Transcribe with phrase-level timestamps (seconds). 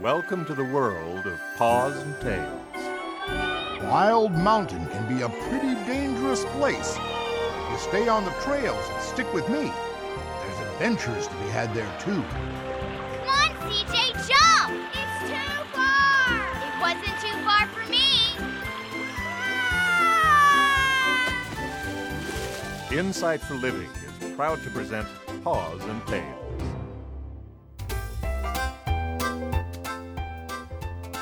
[0.00, 2.62] Welcome to the world of paws and tales.
[3.82, 6.96] Wild Mountain can be a pretty dangerous place.
[6.96, 9.70] If you stay on the trails and stick with me,
[10.40, 12.22] there's adventures to be had there too.
[12.22, 14.72] Come on, CJ, jump!
[14.94, 16.40] It's too far!
[16.64, 18.08] It wasn't too far for me!
[22.88, 22.90] Ah!
[22.90, 23.90] Insight for Living
[24.22, 25.06] is proud to present
[25.44, 26.41] Paws and Tales.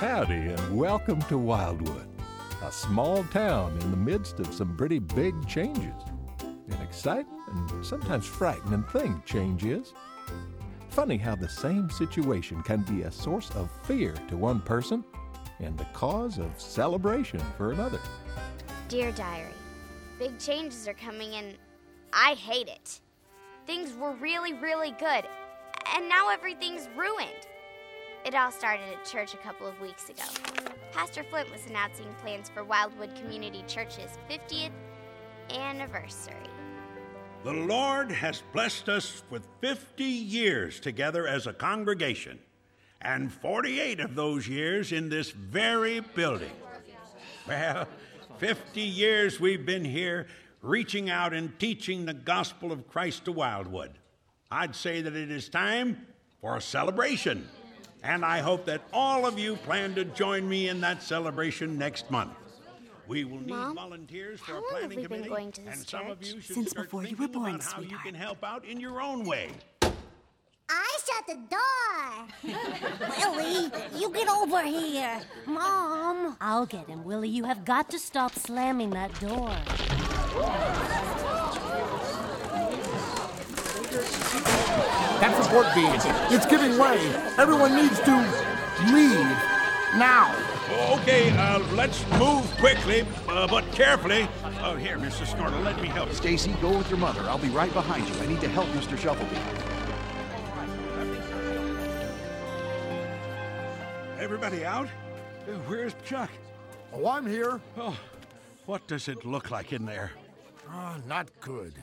[0.01, 2.09] Howdy, and welcome to Wildwood,
[2.63, 5.93] a small town in the midst of some pretty big changes.
[6.41, 9.93] An exciting and sometimes frightening thing change is.
[10.89, 15.05] Funny how the same situation can be a source of fear to one person
[15.59, 18.01] and the cause of celebration for another.
[18.89, 19.53] Dear Diary,
[20.19, 21.59] big changes are coming and
[22.15, 23.03] I hate it.
[23.67, 25.27] Things were really, really good,
[25.95, 27.50] and now everything's ruined.
[28.30, 30.23] It all started at church a couple of weeks ago.
[30.93, 34.71] Pastor Flint was announcing plans for Wildwood Community Church's 50th
[35.52, 36.37] anniversary.
[37.43, 42.38] The Lord has blessed us with 50 years together as a congregation,
[43.02, 46.52] and 48 of those years in this very building.
[47.49, 47.88] Well,
[48.38, 50.29] 50 years we've been here
[50.62, 53.99] reaching out and teaching the gospel of Christ to Wildwood.
[54.52, 56.07] I'd say that it is time
[56.40, 57.49] for a celebration,
[58.02, 62.10] and I hope that all of you plan to join me in that celebration next
[62.10, 62.32] month.
[63.06, 66.41] We will need Mom, volunteers for a planning committee, going to and some of you
[66.41, 69.03] should Since start before you were born, about how you can help out in your
[69.03, 69.50] own way.
[70.69, 72.54] I shut the door.
[73.37, 75.21] Willie, you get over here.
[75.44, 76.37] Mom.
[76.41, 77.28] I'll get him, Willie.
[77.28, 79.50] You have got to stop slamming that door.
[84.33, 85.91] That support beam,
[86.34, 86.99] it's giving way.
[87.37, 88.17] Everyone needs to
[88.93, 89.37] leave
[89.97, 90.34] now.
[91.00, 94.28] Okay, uh, let's move quickly, uh, but carefully.
[94.62, 95.27] Oh, here, Mr.
[95.27, 96.15] Snortle, let me help you.
[96.15, 97.23] Stacy, go with your mother.
[97.23, 98.15] I'll be right behind you.
[98.23, 98.97] I need to help Mr.
[98.97, 99.37] Shufflebee.
[104.21, 104.87] Everybody out?
[105.49, 106.31] Uh, Where's Chuck?
[106.93, 107.61] Oh, I'm here.
[107.77, 107.97] Oh,
[108.67, 110.13] what does it look like in there?
[110.69, 111.75] Ah, not good.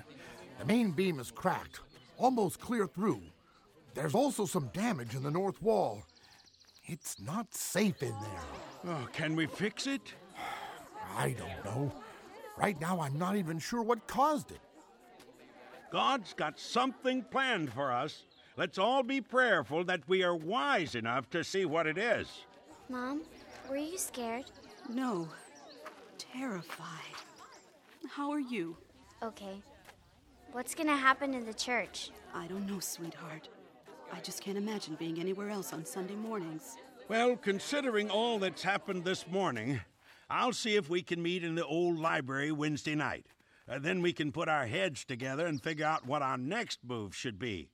[0.60, 1.82] The main beam is cracked,
[2.18, 3.22] almost clear through.
[3.94, 6.04] There's also some damage in the north wall.
[6.86, 8.94] It's not safe in there.
[8.94, 10.02] Oh, can we fix it?
[11.18, 11.94] I don't know.
[12.58, 14.60] Right now, I'm not even sure what caused it.
[15.92, 18.24] God's got something planned for us.
[18.58, 22.28] Let's all be prayerful that we are wise enough to see what it is.
[22.90, 23.22] Mom,
[23.70, 24.46] were you scared?
[24.90, 25.28] No.
[26.18, 27.16] Terrified.
[28.10, 28.76] How are you?
[29.22, 29.62] Okay.
[30.54, 32.10] What's gonna happen in the church?
[32.34, 33.50] I don't know, sweetheart.
[34.12, 36.78] I just can't imagine being anywhere else on Sunday mornings.
[37.10, 39.82] Well, considering all that's happened this morning,
[40.30, 43.26] I'll see if we can meet in the old library Wednesday night.
[43.70, 47.14] Uh, then we can put our heads together and figure out what our next move
[47.14, 47.70] should be.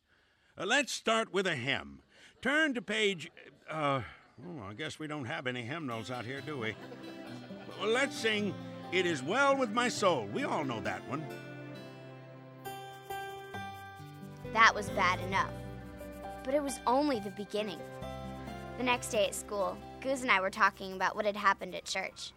[0.58, 2.02] Uh, let's start with a hymn.
[2.42, 3.32] Turn to page.
[3.70, 4.02] Uh,
[4.46, 6.76] oh, I guess we don't have any hymnals out here, do we?
[7.80, 8.54] Well, let's sing
[8.92, 10.28] It Is Well With My Soul.
[10.34, 11.24] We all know that one.
[14.54, 15.50] That was bad enough.
[16.44, 17.80] But it was only the beginning.
[18.78, 21.86] The next day at school, Goose and I were talking about what had happened at
[21.86, 22.34] church.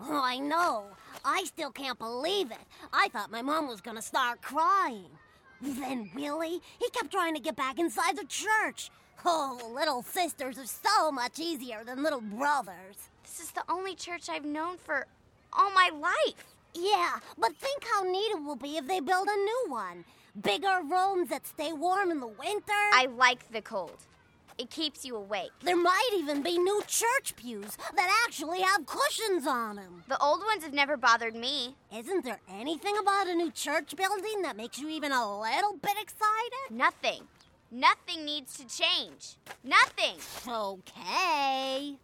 [0.00, 0.86] Oh, I know.
[1.24, 2.66] I still can't believe it.
[2.92, 5.10] I thought my mom was gonna start crying.
[5.60, 8.90] Then Willie, he kept trying to get back inside the church.
[9.24, 12.96] Oh, little sisters are so much easier than little brothers.
[13.22, 15.06] This is the only church I've known for
[15.52, 16.54] all my life.
[16.72, 20.04] Yeah, but think how neat it will be if they build a new one.
[20.40, 22.72] Bigger rooms that stay warm in the winter.
[22.92, 23.96] I like the cold.
[24.58, 25.50] It keeps you awake.
[25.62, 30.04] There might even be new church pews that actually have cushions on them.
[30.08, 31.76] The old ones have never bothered me.
[31.96, 35.96] Isn't there anything about a new church building that makes you even a little bit
[36.00, 36.70] excited?
[36.70, 37.22] Nothing.
[37.70, 39.36] Nothing needs to change.
[39.64, 40.16] Nothing.
[40.46, 41.96] Okay.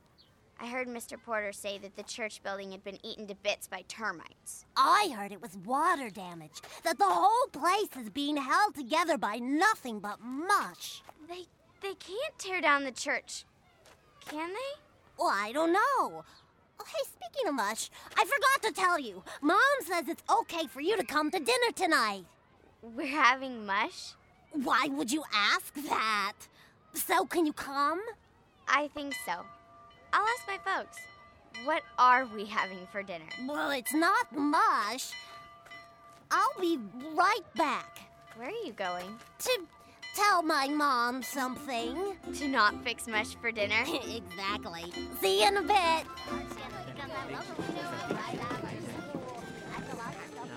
[0.59, 1.21] I heard Mr.
[1.23, 4.65] Porter say that the church building had been eaten to bits by termites.
[4.77, 9.37] I heard it was water damage, that the whole place is being held together by
[9.37, 11.03] nothing but mush.
[11.29, 11.45] They
[11.83, 13.45] they can't tear down the church.
[14.29, 14.81] Can they?
[15.19, 16.25] Well, I don't know.
[16.81, 19.23] Oh, hey, speaking of mush, I forgot to tell you.
[19.41, 22.25] Mom says it's okay for you to come to dinner tonight.
[22.83, 24.15] We're having mush?
[24.53, 26.35] Why would you ask that?
[26.95, 28.01] So, can you come?
[28.69, 29.45] I think so.
[30.17, 30.97] I'll ask my folks.
[31.65, 33.27] What are we having for dinner?
[33.47, 35.13] Well, it's not mush.
[36.31, 36.79] I'll be
[37.15, 37.99] right back.
[38.35, 39.15] Where are you going?
[39.41, 39.59] To
[40.15, 42.17] tell my mom something.
[42.33, 43.85] To not fix mush for dinner.
[43.87, 44.91] exactly.
[45.21, 46.07] See you in a bit.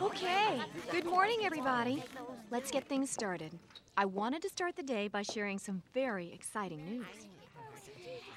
[0.02, 2.02] Okay, good morning, everybody.
[2.50, 3.60] Let's get things started.
[3.98, 7.29] I wanted to start the day by sharing some very exciting news.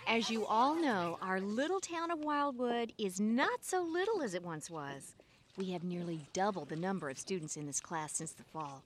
[0.07, 4.43] As you all know, our little town of Wildwood is not so little as it
[4.43, 5.15] once was.
[5.57, 8.83] We have nearly doubled the number of students in this class since the fall.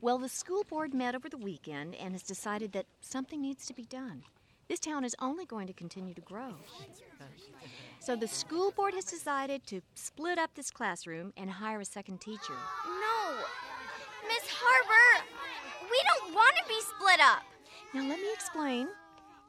[0.00, 3.74] Well, the school board met over the weekend and has decided that something needs to
[3.74, 4.22] be done.
[4.68, 6.54] This town is only going to continue to grow.
[8.00, 12.20] So the school board has decided to split up this classroom and hire a second
[12.20, 12.54] teacher.
[12.86, 13.36] No!
[14.26, 15.26] Miss Harper!
[15.82, 17.42] We don't want to be split up!
[17.92, 18.88] Now, let me explain.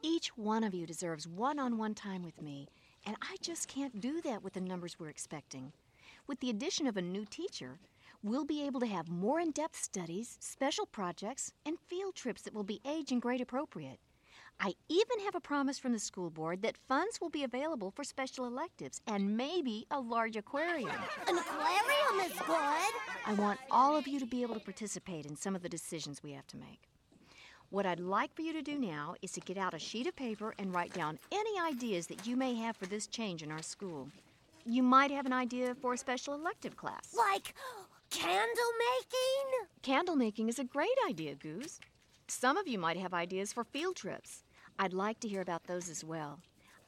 [0.02, 2.68] Each one of you deserves one on one time with me,
[3.06, 5.72] and I just can't do that with the numbers we're expecting.
[6.26, 7.78] With the addition of a new teacher,
[8.22, 12.54] we'll be able to have more in depth studies, special projects, and field trips that
[12.54, 13.98] will be age and grade appropriate.
[14.60, 18.04] I even have a promise from the school board that funds will be available for
[18.04, 20.90] special electives and maybe a large aquarium.
[21.28, 22.92] An aquarium is good.
[23.26, 26.22] I want all of you to be able to participate in some of the decisions
[26.22, 26.88] we have to make.
[27.70, 30.14] What I'd like for you to do now is to get out a sheet of
[30.14, 33.62] paper and write down any ideas that you may have for this change in our
[33.62, 34.08] school.
[34.64, 37.12] You might have an idea for a special elective class.
[37.16, 37.54] Like
[38.10, 39.68] candle making?
[39.82, 41.80] Candle making is a great idea, Goose.
[42.28, 44.44] Some of you might have ideas for field trips.
[44.78, 46.38] I'd like to hear about those as well.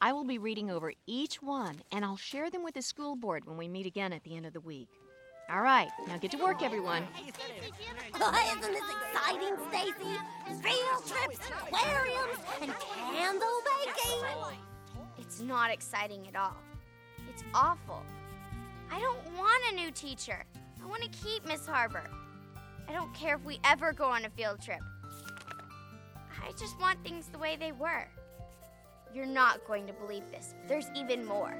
[0.00, 3.46] I will be reading over each one, and I'll share them with the school board
[3.46, 4.88] when we meet again at the end of the week.
[5.50, 7.06] All right, now get to work, everyone.
[8.20, 10.18] Oh, isn't this exciting, Stacy?
[10.62, 13.48] Field trips, aquariums, and candle
[13.86, 14.56] making.
[15.16, 16.56] It's not exciting at all.
[17.30, 18.02] It's awful.
[18.92, 20.44] I don't want a new teacher.
[20.82, 22.04] I want to keep Miss Harper.
[22.86, 24.80] I don't care if we ever go on a field trip.
[26.44, 28.06] I just want things the way they were.
[29.14, 30.54] You're not going to believe this.
[30.66, 31.54] There's even more.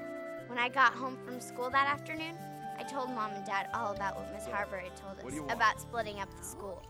[0.46, 2.34] When I got home from school that afternoon,
[2.78, 6.20] I told Mom and Dad all about what Miss Harper had told us about splitting
[6.20, 6.82] up the school.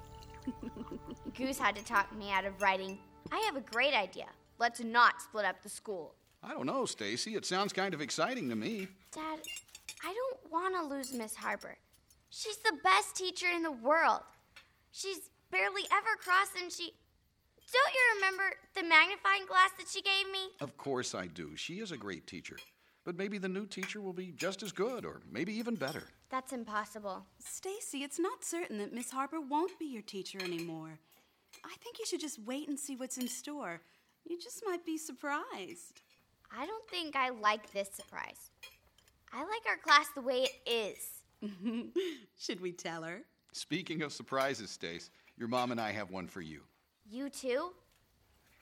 [1.35, 2.99] Goose had to talk me out of writing,
[3.33, 4.27] I have a great idea.
[4.59, 6.15] Let's not split up the school.
[6.43, 7.35] I don't know, Stacy.
[7.35, 8.89] It sounds kind of exciting to me.
[9.13, 9.41] Dad,
[10.05, 11.77] I don't want to lose Miss Harper.
[12.31, 14.21] She's the best teacher in the world.
[14.93, 16.93] She's barely ever cross, and she.
[17.73, 18.45] Don't you remember
[18.75, 20.51] the magnifying glass that she gave me?
[20.61, 21.57] Of course I do.
[21.57, 22.57] She is a great teacher.
[23.09, 26.03] But maybe the new teacher will be just as good, or maybe even better.
[26.29, 27.25] That's impossible.
[27.39, 30.99] Stacy, it's not certain that Miss Harper won't be your teacher anymore.
[31.65, 33.81] I think you should just wait and see what's in store.
[34.27, 36.03] You just might be surprised.
[36.55, 38.51] I don't think I like this surprise.
[39.33, 41.01] I like our class the way it
[41.41, 41.91] is.
[42.39, 43.23] should we tell her?
[43.53, 45.09] Speaking of surprises, Stace,
[45.39, 46.61] your mom and I have one for you.
[47.11, 47.71] You too?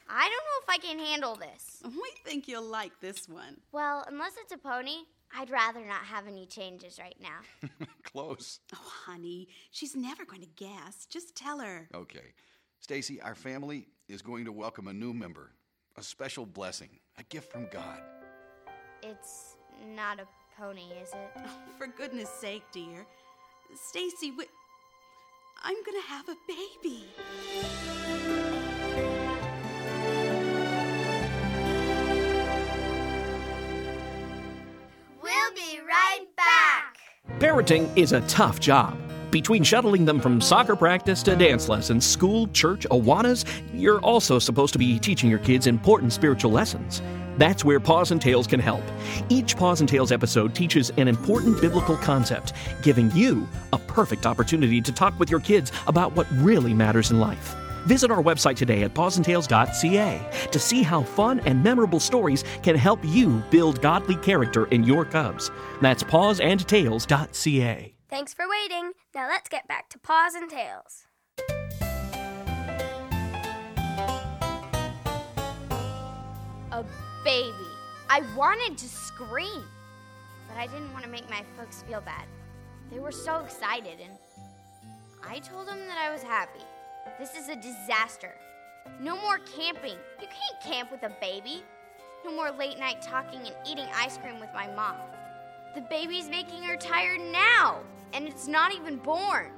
[0.09, 1.83] I don't know if I can handle this.
[1.85, 3.57] We think you'll like this one.
[3.73, 4.99] Well, unless it's a pony,
[5.37, 7.69] I'd rather not have any changes right now.
[8.05, 8.61] Close.
[8.75, 11.07] Oh, honey, she's never going to guess.
[11.11, 11.89] Just tell her.
[11.95, 12.35] Okay.
[12.79, 15.51] Stacy, our family is going to welcome a new member.
[15.97, 17.99] A special blessing, a gift from God.
[19.03, 19.57] It's
[19.95, 20.27] not a
[20.61, 21.31] pony, is it?
[21.39, 23.07] Oh, for goodness sake, dear.
[23.75, 24.47] Stacy, we-
[25.63, 28.16] I'm going to have a baby.
[37.39, 38.97] Parenting is a tough job.
[39.31, 44.73] Between shuttling them from soccer practice to dance lessons, school, church, Awanas, you're also supposed
[44.73, 47.03] to be teaching your kids important spiritual lessons.
[47.37, 48.83] That's where Paws and Tales can help.
[49.29, 54.81] Each Paws and Tales episode teaches an important biblical concept, giving you a perfect opportunity
[54.81, 57.55] to talk with your kids about what really matters in life.
[57.87, 62.99] Visit our website today at pawsandtales.ca to see how fun and memorable stories can help
[63.05, 65.53] you build godly character in your cubs.
[65.81, 67.95] That's pawsandtales.ca.
[68.09, 68.93] Thanks for waiting.
[69.15, 71.07] Now let's get back to Paws and Tales.
[76.73, 76.85] A
[77.25, 77.53] baby.
[78.09, 79.65] I wanted to scream,
[80.49, 82.27] but I didn't want to make my folks feel bad.
[82.91, 84.13] They were so excited, and
[85.25, 86.65] I told them that I was happy.
[87.19, 88.35] This is a disaster.
[89.01, 89.97] No more camping.
[90.21, 91.63] You can't camp with a baby.
[92.25, 94.97] No more late night talking and eating ice cream with my mom.
[95.75, 97.81] The baby's making her tired now,
[98.13, 99.51] and it's not even born.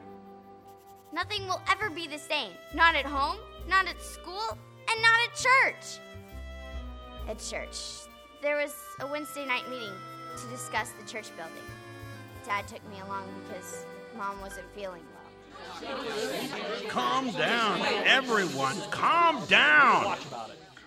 [1.12, 2.52] Nothing will ever be the same.
[2.74, 3.38] Not at home,
[3.68, 4.56] not at school,
[4.90, 6.00] and not at church.
[7.28, 8.08] At church,
[8.42, 9.92] there was a Wednesday night meeting
[10.36, 11.54] to discuss the church building.
[12.44, 13.84] Dad took me along because
[14.16, 15.17] mom wasn't feeling well.
[16.88, 18.76] Calm down, everyone.
[18.90, 20.16] Calm down.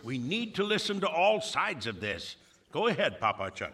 [0.03, 2.35] We need to listen to all sides of this.
[2.71, 3.73] Go ahead, Papa Chuck.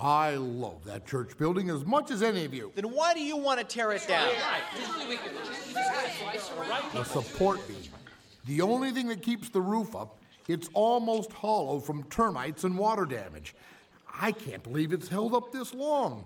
[0.00, 2.72] I love that church building as much as any of you.
[2.74, 4.28] Then why do you want to tear it down?
[6.92, 7.76] The support beam.
[8.46, 10.18] The only thing that keeps the roof up,
[10.48, 13.54] it's almost hollow from termites and water damage.
[14.12, 16.24] I can't believe it's held up this long.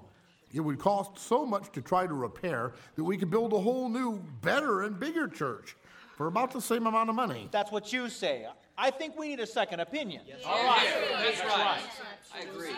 [0.57, 3.91] It would cost so much to try to repair that we could build a whole
[3.91, 5.77] new, better, and bigger church
[6.17, 7.51] for about the same amount of money.
[7.53, 8.47] That's what you say.
[8.79, 10.23] I think we need a second opinion.
[10.27, 10.39] Yes.
[10.47, 11.79] All right, that's right.
[12.35, 12.71] I agree.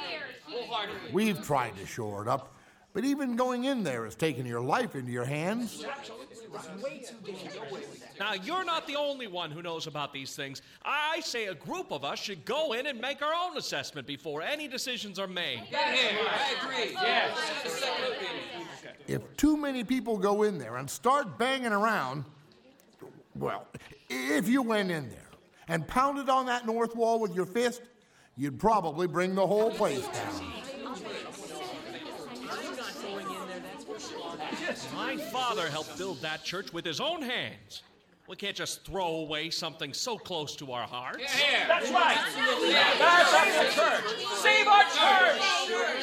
[0.47, 1.13] Wholeheartedly.
[1.13, 2.57] We've tried to shore it up,
[2.95, 5.85] but even going in there is taking your life into your hands.
[8.19, 10.63] Now, you're not the only one who knows about these things.
[10.85, 14.43] I say a group of us should go in and make our own assessment before
[14.43, 15.63] any decisions are made.
[15.73, 16.93] I agree.
[16.95, 17.39] Yes.
[17.65, 18.67] A second opinion.
[19.07, 22.25] If too many people go in there and start banging around,
[23.35, 23.67] well,
[24.11, 25.29] if you went in there
[25.69, 27.83] and pounded on that north wall with your fist,
[28.37, 30.53] you'd probably bring the whole place down.
[34.95, 37.83] My father helped build that church with his own hands.
[38.29, 41.21] We can't just throw away something so close to our hearts.
[41.21, 42.19] Yeah, That's right.
[42.99, 44.27] That's our church.
[44.35, 45.43] Save our church.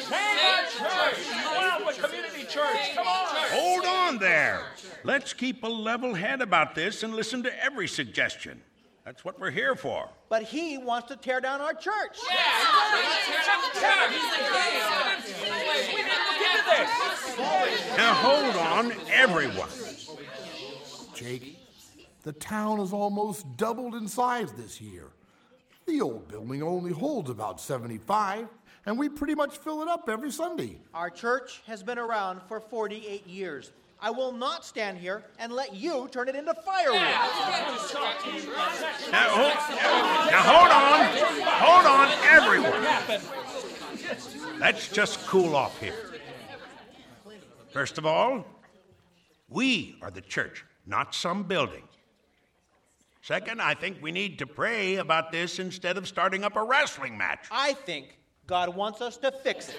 [0.02, 1.18] Save our church.
[1.44, 2.94] Wildwood Community Church.
[2.96, 3.26] Come on.
[3.50, 4.62] Hold on there.
[5.04, 8.60] Let's keep a level head about this and listen to every suggestion.
[9.06, 10.08] That's what we're here for.
[10.28, 12.18] But he wants to tear down our church.
[17.96, 19.68] Now hold on, everyone.
[21.14, 21.56] Jake,
[22.24, 25.04] the town has almost doubled in size this year.
[25.86, 28.48] The old building only holds about 75,
[28.86, 30.80] and we pretty much fill it up every Sunday.
[30.92, 33.70] Our church has been around for 48 years.
[34.00, 37.00] I will not stand here and let you turn it into firewood.
[39.10, 39.54] Now, hold,
[40.30, 41.06] now hold on.
[41.64, 42.82] Hold on, everyone.
[44.60, 45.94] Let's just cool off here.
[47.72, 48.44] First of all,
[49.48, 51.82] we are the church, not some building.
[53.22, 57.18] Second, I think we need to pray about this instead of starting up a wrestling
[57.18, 57.46] match.
[57.50, 59.76] I think God wants us to fix it.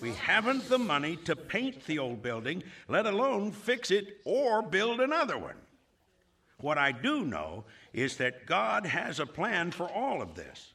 [0.00, 5.00] We haven't the money to paint the old building, let alone fix it or build
[5.00, 5.56] another one.
[6.60, 10.74] What I do know is that God has a plan for all of this.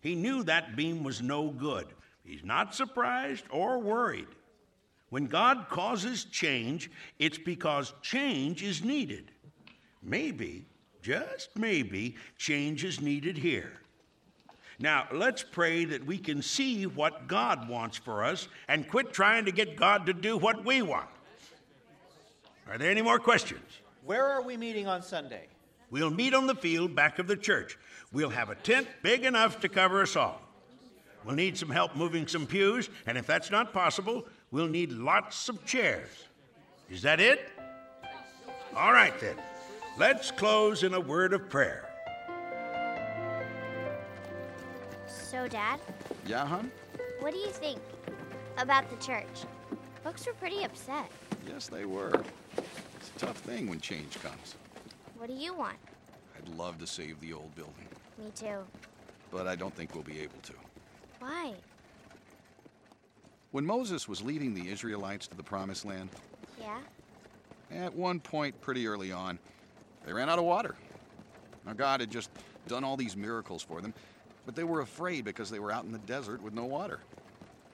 [0.00, 1.86] He knew that beam was no good.
[2.24, 4.28] He's not surprised or worried.
[5.08, 9.30] When God causes change, it's because change is needed.
[10.02, 10.66] Maybe,
[11.02, 13.80] just maybe, change is needed here.
[14.82, 19.44] Now, let's pray that we can see what God wants for us and quit trying
[19.44, 21.08] to get God to do what we want.
[22.68, 23.62] Are there any more questions?
[24.04, 25.46] Where are we meeting on Sunday?
[25.90, 27.78] We'll meet on the field back of the church.
[28.12, 30.42] We'll have a tent big enough to cover us all.
[31.24, 35.48] We'll need some help moving some pews, and if that's not possible, we'll need lots
[35.48, 36.08] of chairs.
[36.90, 37.48] Is that it?
[38.74, 39.36] All right, then.
[39.96, 41.91] Let's close in a word of prayer.
[45.32, 45.80] So, Dad,
[46.26, 46.70] Yeah, hon?
[47.20, 47.80] what do you think
[48.58, 49.46] about the church?
[50.04, 51.10] Folks were pretty upset.
[51.48, 52.22] Yes, they were.
[52.58, 54.56] It's a tough thing when change comes.
[55.16, 55.78] What do you want?
[56.36, 58.58] I'd love to save the old building, Me too.
[59.30, 60.52] but I don't think we'll be able to.
[61.20, 61.54] Why?
[63.52, 66.10] When Moses was leading the Israelites to the Promised Land,
[66.60, 66.76] Yeah?
[67.70, 69.38] at one point pretty early on,
[70.04, 70.74] they ran out of water.
[71.64, 72.28] Now, God had just
[72.68, 73.94] done all these miracles for them,
[74.44, 77.00] but they were afraid because they were out in the desert with no water.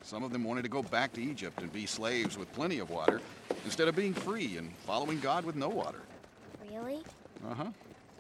[0.03, 2.91] Some of them wanted to go back to Egypt and be slaves with plenty of
[2.91, 3.21] water
[3.65, 6.01] instead of being free and following God with no water.
[6.73, 7.03] Really?
[7.49, 7.71] Uh huh.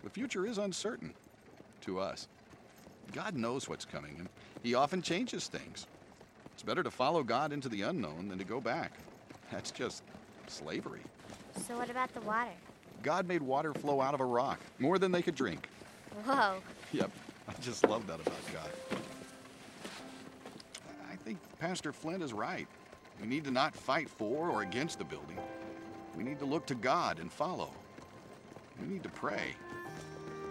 [0.04, 1.12] The future is uncertain
[1.82, 2.28] to us.
[3.12, 4.28] God knows what's coming, and
[4.62, 5.86] He often changes things.
[6.52, 8.92] It's better to follow God into the unknown than to go back.
[9.50, 10.02] That's just
[10.46, 11.00] slavery.
[11.66, 12.50] So, what about the water?
[13.02, 15.68] God made water flow out of a rock, more than they could drink.
[16.24, 16.56] Whoa.
[16.92, 17.10] Yep,
[17.48, 18.70] I just love that about God.
[21.10, 22.66] I think Pastor Flint is right.
[23.20, 25.38] We need to not fight for or against the building.
[26.16, 27.70] We need to look to God and follow.
[28.80, 29.54] We need to pray.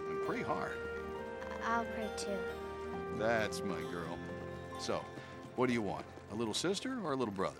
[0.08, 0.72] And pray hard.
[1.66, 2.38] I'll pray too.
[3.18, 4.18] That's my girl.
[4.78, 5.04] So,
[5.56, 6.04] what do you want?
[6.32, 7.56] A little sister or a little brother?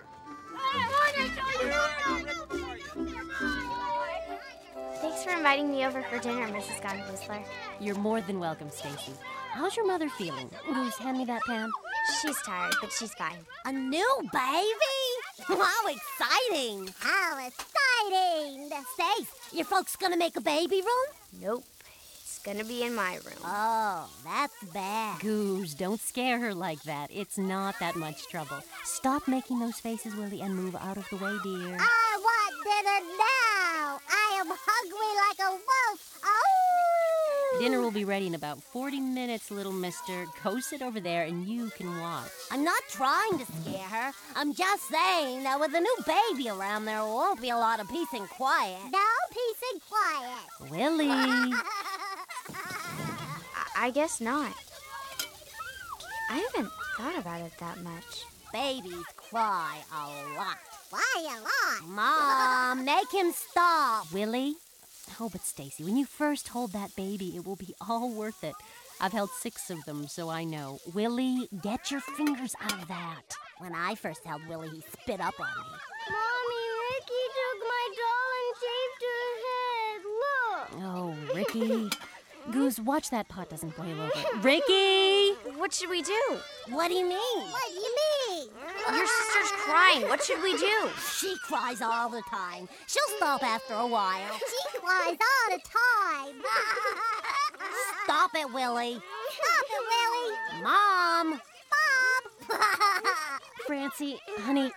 [5.28, 6.80] Thanks for inviting me over for dinner, Mrs.
[6.80, 7.44] Gunn
[7.80, 9.12] You're more than welcome, Stacy.
[9.52, 10.48] How's your mother feeling?
[10.72, 11.68] Goose, hand me that pan.
[12.22, 13.36] She's tired, but she's fine.
[13.66, 15.44] A new baby?
[15.46, 16.88] How exciting!
[16.98, 17.68] How exciting!
[18.08, 18.70] exciting!
[18.94, 21.42] Stace, your folks gonna make a baby room?
[21.42, 21.64] Nope.
[22.20, 23.42] It's gonna be in my room.
[23.44, 25.20] Oh, that's bad.
[25.20, 27.10] Goose, don't scare her like that.
[27.12, 28.58] It's not that much trouble.
[28.84, 31.76] Stop making those faces, Willie, and move out of the way, dear.
[31.78, 34.00] I want dinner now!
[34.08, 36.20] I am hungry like a wolf!
[36.24, 37.58] Oh!
[37.60, 40.26] Dinner will be ready in about 40 minutes, little mister.
[40.44, 42.30] Go sit over there and you can watch.
[42.52, 44.12] I'm not trying to scare her.
[44.36, 47.88] I'm just saying that with a new baby around, there won't be a lot of
[47.88, 48.78] peace and quiet.
[48.92, 50.70] No peace and quiet.
[50.70, 51.08] Willie.
[51.10, 51.54] I,
[53.76, 54.52] I guess not.
[56.30, 58.24] I haven't thought about it that much.
[58.52, 60.67] Babies cry a lot.
[60.90, 61.88] Cry a lot.
[61.88, 64.10] Mom, make him stop.
[64.12, 64.54] Willie?
[65.20, 68.54] Oh, but Stacy, when you first hold that baby, it will be all worth it.
[69.00, 70.80] I've held six of them, so I know.
[70.94, 73.22] Willie, get your fingers out of that.
[73.58, 75.70] When I first held Willie, he spit up on me.
[76.10, 80.00] Mommy, Ricky took my doll and shaved her head.
[80.22, 80.68] Look.
[80.84, 81.90] Oh, Ricky.
[82.50, 84.38] Goose, watch that pot doesn't boil over.
[84.40, 85.32] Ricky!
[85.56, 86.22] What should we do?
[86.70, 87.42] What do you mean?
[87.50, 87.96] What do you
[88.30, 88.48] mean?
[88.96, 90.08] Your sister's crying.
[90.08, 90.88] What should we do?
[91.18, 92.68] She cries all the time.
[92.86, 94.38] She'll stop after a while.
[94.38, 96.34] She cries all the time.
[98.04, 98.94] Stop it, Willie.
[98.94, 100.62] Stop it, Willie.
[100.62, 101.30] Mom.
[101.30, 101.40] Mom.
[103.66, 104.72] Francie, honey,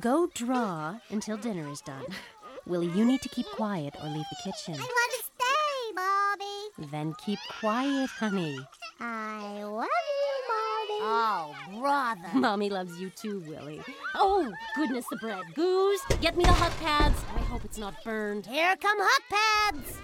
[0.00, 2.04] go draw until dinner is done.
[2.66, 4.74] Willie, you need to keep quiet or leave the kitchen.
[6.80, 8.58] Then keep quiet, honey.
[9.00, 11.00] I love you, Mommy.
[11.02, 12.28] Oh, brother.
[12.34, 13.82] Mommy loves you too, Willie.
[14.14, 15.42] Oh, goodness, the bread.
[15.54, 17.22] Goose, get me the hot pads.
[17.36, 18.46] I hope it's not burned.
[18.46, 19.98] Here come hot pads.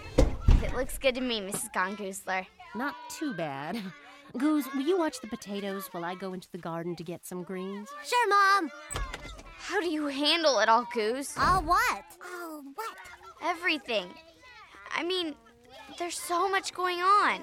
[0.62, 1.73] It looks good to me, Mrs.
[1.75, 2.47] Gongoosler.
[2.75, 3.80] Not too bad.
[4.37, 7.42] Goose, will you watch the potatoes while I go into the garden to get some
[7.42, 7.88] greens?
[8.04, 8.71] Sure, Mom.
[9.59, 11.37] How do you handle it all, Goose?
[11.38, 12.04] All what?
[12.23, 12.97] All what?
[13.42, 14.09] Everything.
[14.95, 15.35] I mean,
[15.99, 17.40] there's so much going on.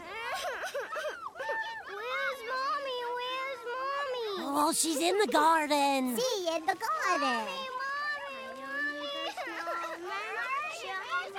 [1.88, 3.00] Where's Mommy?
[3.18, 4.56] Where's Mommy?
[4.56, 6.18] Oh, she's in the garden.
[6.18, 7.48] See, in the garden.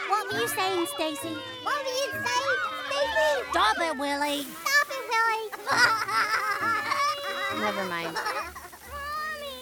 [0.09, 1.37] What were you saying, Stacy?
[1.63, 3.51] What were you saying, Stacy?
[3.51, 4.43] Stop it, Willie.
[4.43, 5.49] Stop it, Willie.
[7.61, 8.17] Never mind.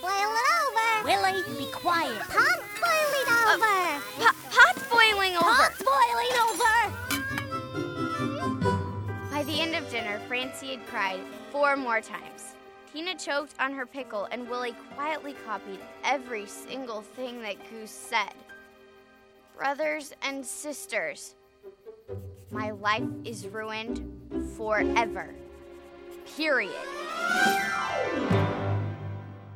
[0.01, 1.05] Boil it over.
[1.05, 2.19] Willie, be quiet.
[2.21, 3.63] Pot boiling over.
[3.63, 5.45] Uh, pot, pot's boiling over.
[5.45, 6.33] Pot's boiling
[9.93, 12.55] dinner, Francie had cried four more times.
[12.91, 18.33] Tina choked on her pickle, and Willie quietly copied every single thing that Goose said.
[19.55, 21.35] Brothers and sisters,
[22.51, 24.01] my life is ruined
[24.57, 25.35] forever.
[26.39, 26.73] Period.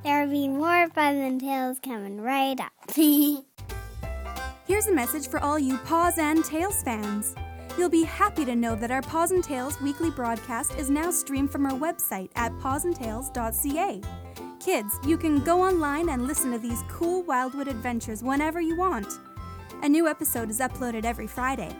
[0.04, 2.72] There'll be more fun than tales coming right up.
[4.66, 7.34] Here's a message for all you Paws and Tales fans.
[7.76, 11.52] You'll be happy to know that our Paws and Tales weekly broadcast is now streamed
[11.52, 14.00] from our website at pawsandtales.ca.
[14.60, 19.06] Kids, you can go online and listen to these cool Wildwood adventures whenever you want.
[19.82, 21.74] A new episode is uploaded every Friday.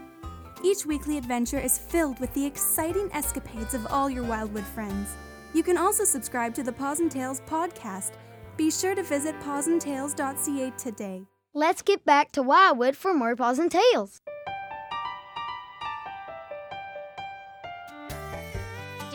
[0.63, 5.15] Each weekly adventure is filled with the exciting escapades of all your Wildwood friends.
[5.55, 8.13] You can also subscribe to the Paws and Tales podcast.
[8.59, 11.23] Be sure to visit pawsandtales.ca today.
[11.55, 14.21] Let's get back to Wildwood for more Paws and Tales.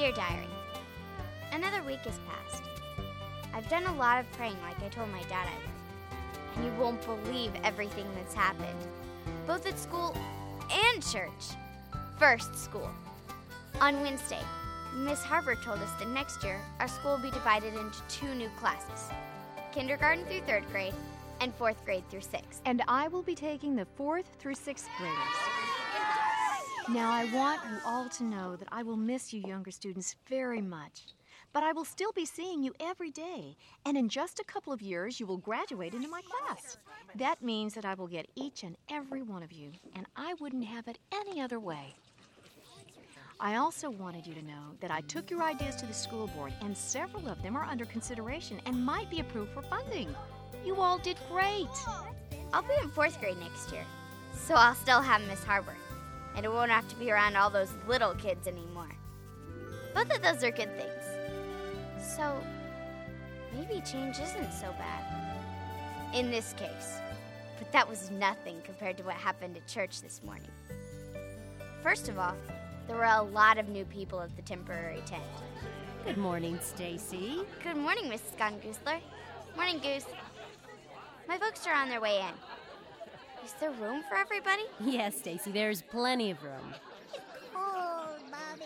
[0.01, 0.47] Dear Diary,
[1.51, 2.63] another week has passed.
[3.53, 6.55] I've done a lot of praying like I told my dad I would.
[6.55, 8.79] And you won't believe everything that's happened,
[9.45, 10.17] both at school
[10.71, 11.55] and church.
[12.17, 12.89] First, school.
[13.79, 14.41] On Wednesday,
[14.95, 18.49] Miss Harper told us that next year our school will be divided into two new
[18.59, 19.11] classes
[19.71, 20.95] kindergarten through third grade
[21.41, 22.59] and fourth grade through sixth.
[22.65, 25.50] And I will be taking the fourth through sixth graders.
[26.93, 30.59] Now, I want you all to know that I will miss you younger students very
[30.61, 31.05] much.
[31.53, 33.55] But I will still be seeing you every day.
[33.85, 36.77] And in just a couple of years, you will graduate into my class.
[37.15, 39.71] That means that I will get each and every one of you.
[39.95, 41.95] And I wouldn't have it any other way.
[43.39, 46.51] I also wanted you to know that I took your ideas to the school board,
[46.61, 50.13] and several of them are under consideration and might be approved for funding.
[50.65, 51.69] You all did great.
[52.53, 53.85] I'll be in fourth grade next year,
[54.35, 55.75] so I'll still have Miss Harper,
[56.35, 58.89] and it won't have to be around all those little kids anymore.
[59.93, 61.03] Both of those are good things.
[62.15, 62.41] So
[63.53, 65.03] maybe change isn't so bad.
[66.13, 66.99] In this case.
[67.57, 70.49] But that was nothing compared to what happened at church this morning.
[71.83, 72.35] First of all,
[72.87, 75.23] there were a lot of new people at the temporary tent.
[76.05, 77.41] Good morning, Stacy.
[77.63, 78.35] Good morning, Mrs.
[78.37, 78.99] Gongoosler.
[79.55, 80.05] Morning, Goose.
[81.27, 82.33] My folks are on their way in.
[83.43, 84.63] Is there room for everybody?
[84.79, 86.73] Yes, Stacy, there's plenty of room.
[87.55, 88.65] Oh, Mommy.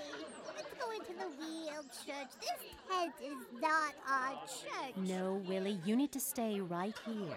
[0.56, 2.30] Let's go into the real church.
[2.42, 4.96] This tent is not our church.
[4.98, 7.36] No, Willie, you need to stay right here.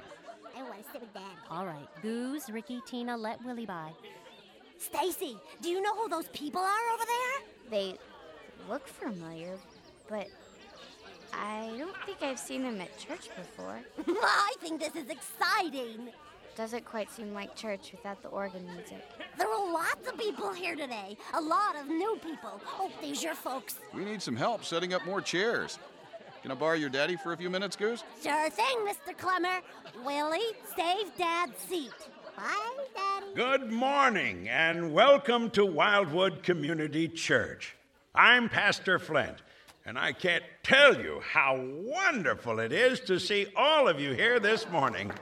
[0.56, 1.26] I want to sit with Daddy.
[1.50, 3.90] All right, Goose, Ricky, Tina, let Willie by.
[4.78, 7.70] Stacy, do you know who those people are over there?
[7.70, 7.98] They
[8.68, 9.56] look familiar,
[10.08, 10.26] but
[11.32, 13.80] I don't think I've seen them at church before.
[14.22, 16.08] I think this is exciting.
[16.58, 19.00] Doesn't quite seem like church without the organ music.
[19.38, 21.16] There are lots of people here today.
[21.34, 22.60] A lot of new people.
[22.80, 23.76] Oh, these your folks.
[23.94, 25.78] We need some help setting up more chairs.
[26.42, 28.02] Can I borrow your daddy for a few minutes, Goose?
[28.20, 29.16] Sure thing, Mr.
[29.16, 29.60] Clemmer.
[30.04, 30.40] Willie,
[30.76, 31.92] save Dad's seat.
[32.36, 33.26] Bye, Daddy.
[33.36, 37.76] Good morning and welcome to Wildwood Community Church.
[38.16, 39.42] I'm Pastor Flint,
[39.86, 44.40] and I can't tell you how wonderful it is to see all of you here
[44.40, 45.12] this morning.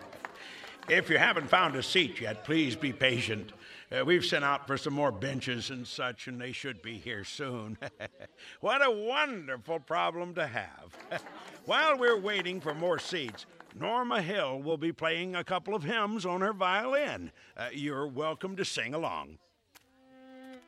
[0.88, 3.52] If you haven't found a seat yet, please be patient.
[3.90, 7.24] Uh, we've sent out for some more benches and such, and they should be here
[7.24, 7.76] soon.
[8.60, 10.96] what a wonderful problem to have.
[11.64, 16.24] While we're waiting for more seats, Norma Hill will be playing a couple of hymns
[16.24, 17.32] on her violin.
[17.56, 19.38] Uh, you're welcome to sing along.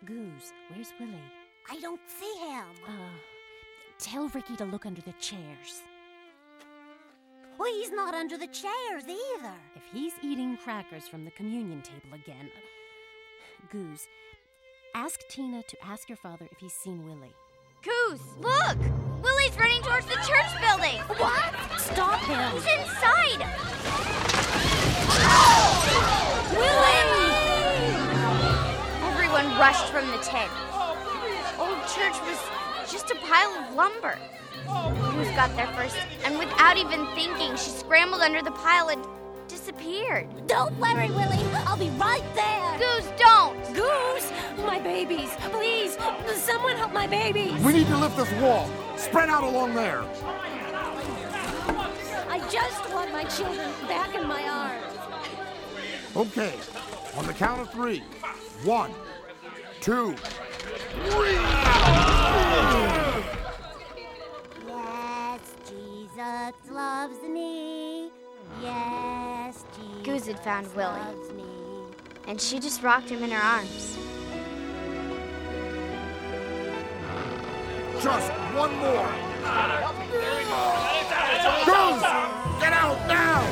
[0.05, 1.15] Goose, where's Willie?
[1.71, 2.67] I don't see him.
[2.89, 2.91] Uh,
[3.99, 5.83] tell Ricky to look under the chairs.
[7.59, 9.53] Well, he's not under the chairs either.
[9.75, 12.51] If he's eating crackers from the communion table again.
[13.73, 14.07] Goose,
[14.94, 17.35] ask Tina to ask your father if he's seen Willie.
[17.83, 18.79] Goose, look!
[19.23, 21.01] Willie's running towards the church building.
[21.18, 21.53] What?
[21.79, 22.53] Stop him!
[22.53, 23.42] He's inside.
[26.55, 27.35] Willie!
[29.11, 30.53] Everyone rushed from the tent.
[31.59, 32.38] Old church was
[32.90, 34.18] just a pile of lumber.
[35.12, 39.05] Goose got there first, and without even thinking, she scrambled under the pile and
[39.46, 40.29] disappeared.
[40.46, 41.38] Don't worry, Willie.
[41.66, 42.79] I'll be right there.
[42.79, 43.57] Goose, don't!
[43.74, 44.33] Goose!
[44.64, 45.31] My babies!
[45.51, 45.96] Please!
[46.35, 47.62] Someone help my babies!
[47.64, 48.68] We need to lift this wall.
[48.96, 50.03] Spread out along there.
[52.31, 54.96] I just want my children back in my arms.
[56.16, 56.55] Okay,
[57.16, 58.03] on the count of three.
[58.64, 58.92] One,
[59.81, 60.14] two,
[61.11, 61.68] three.
[64.67, 68.11] Yes, Jesus loves me.
[68.63, 71.01] Yes, Jesus Goose had found Willie,
[71.37, 71.45] me.
[72.27, 73.97] and she just rocked him in her arms.
[78.03, 79.09] Just one more.
[81.67, 82.03] Goose,
[82.61, 83.43] get out now.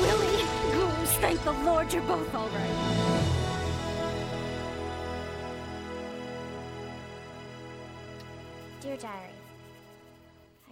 [0.00, 0.44] Willie!
[0.72, 3.11] Goose, thank the Lord you're both all right.
[8.82, 9.38] Dear Diary,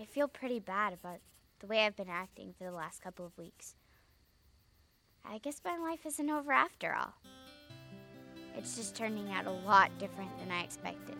[0.00, 1.20] I feel pretty bad about
[1.60, 3.76] the way I've been acting for the last couple of weeks.
[5.24, 7.14] I guess my life isn't over after all.
[8.56, 11.14] It's just turning out a lot different than I expected.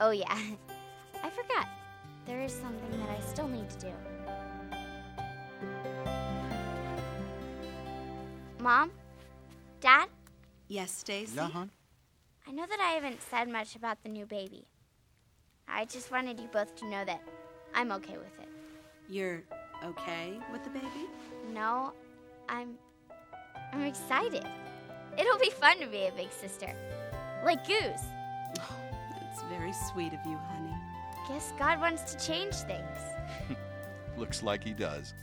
[0.00, 0.36] Oh, yeah,
[1.22, 1.68] I forgot.
[2.26, 3.92] There is something that I still need to do.
[8.58, 8.90] Mom?
[9.80, 10.08] Dad?
[10.66, 11.36] Yes, Stacy?
[11.36, 11.70] Yeah, hon?
[12.48, 14.66] I know that I haven't said much about the new baby.
[15.68, 17.22] I just wanted you both to know that
[17.74, 18.48] I'm okay with it.
[19.08, 19.42] You're
[19.84, 21.08] okay with the baby?
[21.52, 21.92] No,
[22.48, 22.76] I'm
[23.72, 24.46] I'm excited.
[25.18, 26.74] It'll be fun to be a big sister.
[27.44, 27.78] Like Goose.
[28.60, 28.76] Oh,
[29.20, 30.74] that's very sweet of you, honey.
[31.28, 32.98] Guess God wants to change things.
[34.16, 35.14] Looks like he does.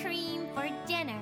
[0.00, 1.20] Cream for dinner.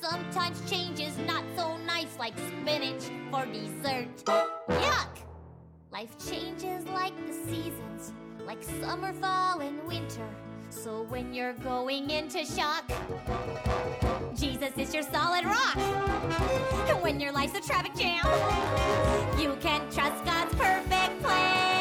[0.00, 4.08] Sometimes change is not so nice, like spinach for dessert.
[4.68, 5.08] Yuck!
[5.90, 8.12] Life changes like the seasons,
[8.46, 10.28] like summer, fall, and winter.
[10.68, 12.90] So when you're going into shock,
[14.34, 15.76] Jesus is your solid rock.
[15.76, 18.24] And when your life's a traffic jam,
[19.38, 21.73] you can trust God's perfect plan.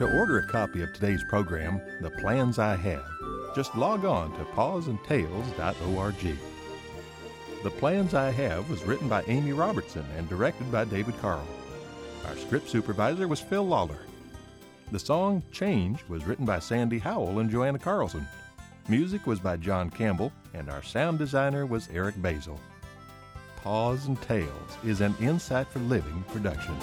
[0.00, 3.04] To order a copy of today's program, The Plans I Have,
[3.54, 6.38] just log on to pawsandtales.org.
[7.62, 11.46] The Plans I Have was written by Amy Robertson and directed by David Carl.
[12.26, 13.98] Our script supervisor was Phil Lawler.
[14.90, 18.26] The song Change was written by Sandy Howell and Joanna Carlson.
[18.88, 22.58] Music was by John Campbell, and our sound designer was Eric Basil.
[23.56, 26.74] Paws and Tales is an Insight for Living production.